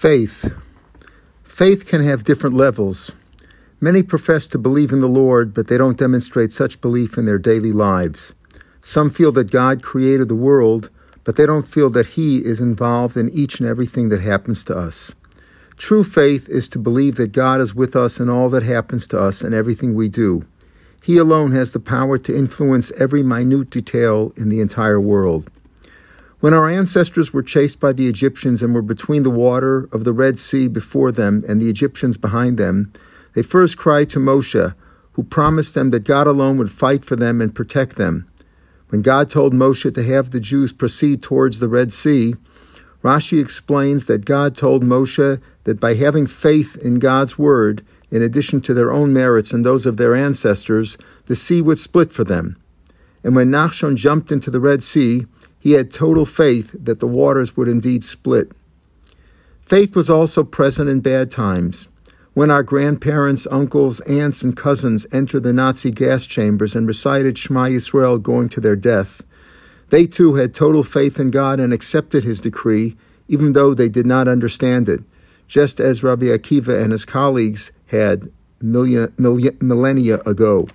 Faith. 0.00 0.50
Faith 1.44 1.84
can 1.84 2.02
have 2.02 2.24
different 2.24 2.56
levels. 2.56 3.10
Many 3.82 4.02
profess 4.02 4.46
to 4.46 4.56
believe 4.56 4.92
in 4.92 5.02
the 5.02 5.06
Lord, 5.06 5.52
but 5.52 5.68
they 5.68 5.76
don't 5.76 5.98
demonstrate 5.98 6.52
such 6.52 6.80
belief 6.80 7.18
in 7.18 7.26
their 7.26 7.36
daily 7.36 7.70
lives. 7.70 8.32
Some 8.82 9.10
feel 9.10 9.30
that 9.32 9.50
God 9.50 9.82
created 9.82 10.28
the 10.28 10.34
world, 10.34 10.88
but 11.22 11.36
they 11.36 11.44
don't 11.44 11.68
feel 11.68 11.90
that 11.90 12.16
He 12.16 12.38
is 12.38 12.62
involved 12.62 13.14
in 13.14 13.28
each 13.28 13.60
and 13.60 13.68
everything 13.68 14.08
that 14.08 14.22
happens 14.22 14.64
to 14.64 14.74
us. 14.74 15.12
True 15.76 16.02
faith 16.02 16.48
is 16.48 16.66
to 16.70 16.78
believe 16.78 17.16
that 17.16 17.32
God 17.32 17.60
is 17.60 17.74
with 17.74 17.94
us 17.94 18.18
in 18.18 18.30
all 18.30 18.48
that 18.48 18.62
happens 18.62 19.06
to 19.08 19.20
us 19.20 19.42
and 19.42 19.52
everything 19.52 19.94
we 19.94 20.08
do. 20.08 20.46
He 21.02 21.18
alone 21.18 21.52
has 21.52 21.72
the 21.72 21.78
power 21.78 22.16
to 22.16 22.34
influence 22.34 22.90
every 22.92 23.22
minute 23.22 23.68
detail 23.68 24.32
in 24.34 24.48
the 24.48 24.62
entire 24.62 24.98
world. 24.98 25.50
When 26.40 26.54
our 26.54 26.70
ancestors 26.70 27.34
were 27.34 27.42
chased 27.42 27.80
by 27.80 27.92
the 27.92 28.08
Egyptians 28.08 28.62
and 28.62 28.74
were 28.74 28.80
between 28.80 29.24
the 29.24 29.30
water 29.30 29.90
of 29.92 30.04
the 30.04 30.14
Red 30.14 30.38
Sea 30.38 30.68
before 30.68 31.12
them 31.12 31.44
and 31.46 31.60
the 31.60 31.68
Egyptians 31.68 32.16
behind 32.16 32.56
them, 32.56 32.92
they 33.34 33.42
first 33.42 33.76
cried 33.76 34.08
to 34.10 34.18
Moshe, 34.18 34.74
who 35.12 35.22
promised 35.22 35.74
them 35.74 35.90
that 35.90 36.04
God 36.04 36.26
alone 36.26 36.56
would 36.56 36.70
fight 36.70 37.04
for 37.04 37.14
them 37.14 37.42
and 37.42 37.54
protect 37.54 37.96
them. 37.96 38.26
When 38.88 39.02
God 39.02 39.28
told 39.28 39.52
Moshe 39.52 39.92
to 39.94 40.02
have 40.02 40.30
the 40.30 40.40
Jews 40.40 40.72
proceed 40.72 41.22
towards 41.22 41.58
the 41.58 41.68
Red 41.68 41.92
Sea, 41.92 42.34
Rashi 43.04 43.38
explains 43.38 44.06
that 44.06 44.24
God 44.24 44.56
told 44.56 44.82
Moshe 44.82 45.40
that 45.64 45.78
by 45.78 45.92
having 45.92 46.26
faith 46.26 46.74
in 46.78 47.00
God's 47.00 47.38
word, 47.38 47.82
in 48.10 48.22
addition 48.22 48.62
to 48.62 48.72
their 48.72 48.90
own 48.90 49.12
merits 49.12 49.52
and 49.52 49.64
those 49.64 49.84
of 49.84 49.98
their 49.98 50.16
ancestors, 50.16 50.96
the 51.26 51.36
sea 51.36 51.60
would 51.60 51.78
split 51.78 52.12
for 52.12 52.24
them. 52.24 52.56
And 53.22 53.36
when 53.36 53.50
Nachshon 53.50 53.96
jumped 53.96 54.32
into 54.32 54.50
the 54.50 54.60
Red 54.60 54.82
Sea, 54.82 55.26
he 55.60 55.72
had 55.72 55.92
total 55.92 56.24
faith 56.24 56.74
that 56.78 56.98
the 56.98 57.06
waters 57.06 57.56
would 57.56 57.68
indeed 57.68 58.02
split. 58.02 58.50
Faith 59.62 59.94
was 59.94 60.10
also 60.10 60.42
present 60.42 60.90
in 60.90 61.00
bad 61.00 61.30
times. 61.30 61.86
When 62.32 62.50
our 62.50 62.62
grandparents, 62.62 63.46
uncles, 63.50 64.00
aunts, 64.00 64.42
and 64.42 64.56
cousins 64.56 65.06
entered 65.12 65.42
the 65.42 65.52
Nazi 65.52 65.90
gas 65.90 66.26
chambers 66.26 66.74
and 66.74 66.86
recited 66.86 67.36
Shema 67.36 67.66
Yisrael 67.66 68.20
going 68.20 68.48
to 68.48 68.60
their 68.60 68.76
death, 68.76 69.22
they 69.90 70.06
too 70.06 70.34
had 70.34 70.54
total 70.54 70.82
faith 70.82 71.20
in 71.20 71.30
God 71.30 71.60
and 71.60 71.72
accepted 71.72 72.24
his 72.24 72.40
decree, 72.40 72.96
even 73.28 73.52
though 73.52 73.74
they 73.74 73.88
did 73.88 74.06
not 74.06 74.28
understand 74.28 74.88
it, 74.88 75.00
just 75.46 75.80
as 75.80 76.02
Rabbi 76.02 76.26
Akiva 76.26 76.80
and 76.80 76.92
his 76.92 77.04
colleagues 77.04 77.72
had 77.86 78.30
million, 78.62 79.12
million, 79.18 79.56
millennia 79.60 80.20
ago. 80.26 80.68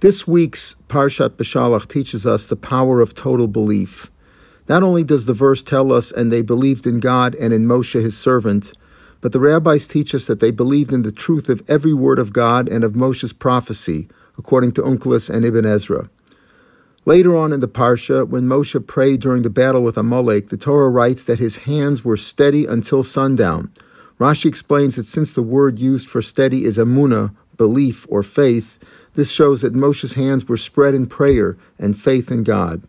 This 0.00 0.28
week's 0.28 0.76
Parshat 0.86 1.30
Beshalach 1.30 1.88
teaches 1.88 2.24
us 2.24 2.46
the 2.46 2.54
power 2.54 3.00
of 3.00 3.14
total 3.14 3.48
belief. 3.48 4.08
Not 4.68 4.84
only 4.84 5.02
does 5.02 5.24
the 5.24 5.32
verse 5.32 5.60
tell 5.60 5.92
us, 5.92 6.12
and 6.12 6.30
they 6.30 6.40
believed 6.40 6.86
in 6.86 7.00
God 7.00 7.34
and 7.34 7.52
in 7.52 7.66
Moshe 7.66 8.00
his 8.00 8.16
servant, 8.16 8.72
but 9.20 9.32
the 9.32 9.40
rabbis 9.40 9.88
teach 9.88 10.14
us 10.14 10.26
that 10.26 10.38
they 10.38 10.52
believed 10.52 10.92
in 10.92 11.02
the 11.02 11.10
truth 11.10 11.48
of 11.48 11.68
every 11.68 11.92
word 11.92 12.20
of 12.20 12.32
God 12.32 12.68
and 12.68 12.84
of 12.84 12.92
Moshe's 12.92 13.32
prophecy, 13.32 14.06
according 14.38 14.70
to 14.74 14.82
Onkelos 14.82 15.28
and 15.28 15.44
Ibn 15.44 15.66
Ezra. 15.66 16.08
Later 17.04 17.36
on 17.36 17.52
in 17.52 17.58
the 17.58 17.66
Parsha, 17.66 18.24
when 18.28 18.46
Moshe 18.46 18.86
prayed 18.86 19.20
during 19.20 19.42
the 19.42 19.50
battle 19.50 19.82
with 19.82 19.98
Amalek, 19.98 20.50
the 20.50 20.56
Torah 20.56 20.90
writes 20.90 21.24
that 21.24 21.40
his 21.40 21.56
hands 21.56 22.04
were 22.04 22.16
steady 22.16 22.66
until 22.66 23.02
sundown. 23.02 23.72
Rashi 24.20 24.46
explains 24.46 24.94
that 24.94 25.06
since 25.06 25.32
the 25.32 25.42
word 25.42 25.80
used 25.80 26.08
for 26.08 26.22
steady 26.22 26.66
is 26.66 26.78
amuna, 26.78 27.34
belief 27.56 28.06
or 28.08 28.22
faith, 28.22 28.77
this 29.14 29.30
shows 29.30 29.60
that 29.62 29.74
Moshe's 29.74 30.14
hands 30.14 30.48
were 30.48 30.56
spread 30.56 30.94
in 30.94 31.06
prayer 31.06 31.56
and 31.78 31.98
faith 31.98 32.30
in 32.30 32.42
God. 32.42 32.82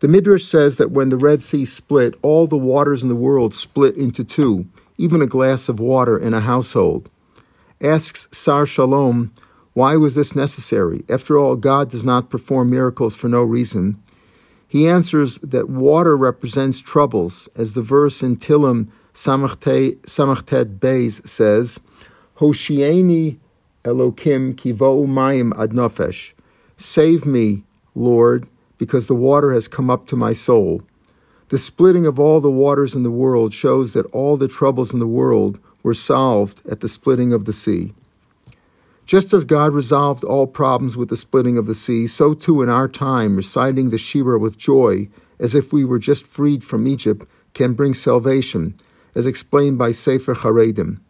The 0.00 0.08
Midrash 0.08 0.44
says 0.44 0.76
that 0.78 0.90
when 0.90 1.10
the 1.10 1.16
Red 1.16 1.42
Sea 1.42 1.64
split, 1.64 2.14
all 2.22 2.46
the 2.46 2.56
waters 2.56 3.02
in 3.02 3.08
the 3.08 3.14
world 3.14 3.52
split 3.52 3.96
into 3.96 4.24
two, 4.24 4.66
even 4.96 5.20
a 5.20 5.26
glass 5.26 5.68
of 5.68 5.80
water 5.80 6.18
in 6.18 6.34
a 6.34 6.40
household. 6.40 7.08
Asks 7.80 8.28
Sar 8.30 8.66
Shalom, 8.66 9.32
why 9.74 9.96
was 9.96 10.14
this 10.14 10.34
necessary? 10.34 11.04
After 11.08 11.38
all, 11.38 11.56
God 11.56 11.90
does 11.90 12.04
not 12.04 12.30
perform 12.30 12.70
miracles 12.70 13.14
for 13.14 13.28
no 13.28 13.42
reason. 13.42 14.02
He 14.66 14.88
answers 14.88 15.38
that 15.38 15.68
water 15.68 16.16
represents 16.16 16.80
troubles, 16.80 17.48
as 17.56 17.74
the 17.74 17.82
verse 17.82 18.22
in 18.22 18.36
Tillim 18.36 18.88
Samachtet 19.14 19.98
Beis 20.78 21.26
says, 21.26 21.80
Hoshieni 22.38 23.38
Elokim 23.84 24.54
kivo 24.54 25.06
mayim 25.06 25.52
ad 25.58 25.70
nofesh. 25.70 26.32
Save 26.76 27.24
me, 27.24 27.62
Lord, 27.94 28.46
because 28.78 29.06
the 29.06 29.14
water 29.14 29.52
has 29.52 29.68
come 29.68 29.90
up 29.90 30.06
to 30.06 30.16
my 30.16 30.32
soul. 30.32 30.82
The 31.48 31.58
splitting 31.58 32.06
of 32.06 32.20
all 32.20 32.40
the 32.40 32.50
waters 32.50 32.94
in 32.94 33.02
the 33.02 33.10
world 33.10 33.52
shows 33.52 33.92
that 33.92 34.06
all 34.06 34.36
the 34.36 34.48
troubles 34.48 34.92
in 34.92 34.98
the 34.98 35.06
world 35.06 35.58
were 35.82 35.94
solved 35.94 36.62
at 36.70 36.80
the 36.80 36.88
splitting 36.88 37.32
of 37.32 37.44
the 37.44 37.52
sea. 37.52 37.92
Just 39.06 39.32
as 39.32 39.44
God 39.44 39.72
resolved 39.72 40.22
all 40.22 40.46
problems 40.46 40.96
with 40.96 41.08
the 41.08 41.16
splitting 41.16 41.58
of 41.58 41.66
the 41.66 41.74
sea, 41.74 42.06
so 42.06 42.34
too 42.34 42.62
in 42.62 42.68
our 42.68 42.86
time, 42.86 43.34
reciting 43.34 43.90
the 43.90 43.98
Shira 43.98 44.38
with 44.38 44.56
joy, 44.56 45.08
as 45.40 45.54
if 45.54 45.72
we 45.72 45.84
were 45.84 45.98
just 45.98 46.24
freed 46.24 46.62
from 46.62 46.86
Egypt, 46.86 47.26
can 47.54 47.72
bring 47.72 47.94
salvation, 47.94 48.78
as 49.14 49.26
explained 49.26 49.78
by 49.78 49.90
Sefer 49.90 50.34
Haredim. 50.36 51.00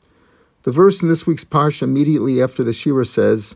The 0.62 0.72
verse 0.72 1.00
in 1.03 1.09
this 1.09 1.26
week's 1.26 1.44
parsha 1.44 1.82
immediately 1.82 2.43
after 2.43 2.62
the 2.62 2.72
Shira 2.72 3.06
says, 3.06 3.54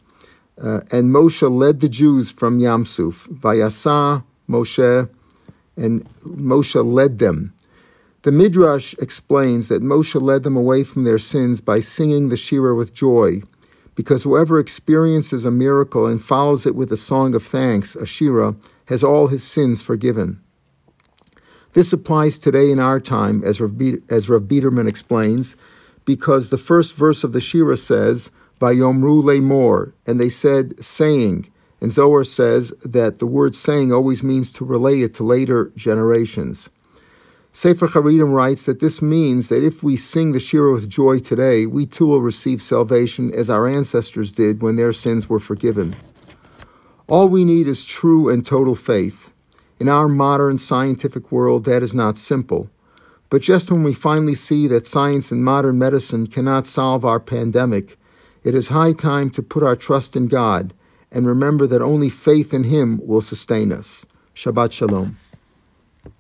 uh, 0.58 0.80
"And 0.90 1.12
Moshe 1.12 1.48
led 1.50 1.80
the 1.80 1.88
Jews 1.88 2.32
from 2.32 2.58
Yamsuf. 2.58 3.28
Vayasa 3.28 4.24
Moshe, 4.48 5.08
and 5.76 6.06
Moshe 6.26 6.82
led 6.84 7.18
them." 7.18 7.52
The 8.22 8.32
Midrash 8.32 8.94
explains 8.98 9.68
that 9.68 9.82
Moshe 9.82 10.18
led 10.18 10.44
them 10.44 10.56
away 10.56 10.82
from 10.82 11.04
their 11.04 11.18
sins 11.18 11.60
by 11.60 11.80
singing 11.80 12.30
the 12.30 12.38
Shira 12.38 12.74
with 12.74 12.94
joy, 12.94 13.42
because 13.94 14.22
whoever 14.22 14.58
experiences 14.58 15.44
a 15.44 15.50
miracle 15.50 16.06
and 16.06 16.22
follows 16.22 16.64
it 16.64 16.74
with 16.74 16.90
a 16.90 16.96
song 16.96 17.34
of 17.34 17.42
thanks, 17.42 17.94
a 17.94 18.06
Shira, 18.06 18.56
has 18.86 19.04
all 19.04 19.26
his 19.26 19.42
sins 19.42 19.82
forgiven. 19.82 20.40
This 21.74 21.92
applies 21.92 22.38
today 22.38 22.70
in 22.70 22.78
our 22.78 22.98
time, 22.98 23.42
as 23.44 23.60
Rav, 23.60 23.74
as 24.08 24.30
Rav 24.30 24.48
Biederman 24.48 24.86
explains 24.86 25.54
because 26.04 26.48
the 26.48 26.58
first 26.58 26.94
verse 26.94 27.24
of 27.24 27.32
the 27.32 27.40
Shira 27.40 27.76
says, 27.76 28.30
Vayomru 28.60 29.22
lemor, 29.22 29.92
and 30.06 30.20
they 30.20 30.28
said 30.28 30.82
saying. 30.82 31.50
And 31.80 31.92
Zohar 31.92 32.24
says 32.24 32.72
that 32.84 33.18
the 33.18 33.26
word 33.26 33.54
saying 33.54 33.92
always 33.92 34.22
means 34.22 34.52
to 34.52 34.64
relay 34.64 35.02
it 35.02 35.14
to 35.14 35.22
later 35.22 35.72
generations. 35.76 36.68
Sefer 37.52 37.86
Haredim 37.86 38.32
writes 38.32 38.64
that 38.64 38.80
this 38.80 39.00
means 39.00 39.48
that 39.48 39.62
if 39.62 39.82
we 39.82 39.96
sing 39.96 40.32
the 40.32 40.40
Shira 40.40 40.72
with 40.72 40.88
joy 40.88 41.20
today, 41.20 41.66
we 41.66 41.86
too 41.86 42.06
will 42.06 42.20
receive 42.20 42.60
salvation 42.60 43.32
as 43.32 43.48
our 43.48 43.68
ancestors 43.68 44.32
did 44.32 44.60
when 44.60 44.76
their 44.76 44.92
sins 44.92 45.28
were 45.28 45.38
forgiven. 45.38 45.94
All 47.06 47.28
we 47.28 47.44
need 47.44 47.68
is 47.68 47.84
true 47.84 48.28
and 48.28 48.44
total 48.44 48.74
faith. 48.74 49.30
In 49.78 49.88
our 49.88 50.08
modern 50.08 50.58
scientific 50.58 51.30
world, 51.30 51.64
that 51.64 51.82
is 51.82 51.94
not 51.94 52.16
simple. 52.16 52.70
But 53.34 53.42
just 53.42 53.68
when 53.68 53.82
we 53.82 53.94
finally 53.94 54.36
see 54.36 54.68
that 54.68 54.86
science 54.86 55.32
and 55.32 55.44
modern 55.44 55.76
medicine 55.76 56.28
cannot 56.28 56.68
solve 56.68 57.04
our 57.04 57.18
pandemic, 57.18 57.98
it 58.44 58.54
is 58.54 58.68
high 58.68 58.92
time 58.92 59.28
to 59.30 59.42
put 59.42 59.64
our 59.64 59.74
trust 59.74 60.14
in 60.14 60.28
God 60.28 60.72
and 61.10 61.26
remember 61.26 61.66
that 61.66 61.82
only 61.82 62.10
faith 62.10 62.54
in 62.54 62.62
Him 62.62 63.00
will 63.04 63.20
sustain 63.20 63.72
us. 63.72 64.06
Shabbat 64.36 64.70
Shalom. 64.70 65.16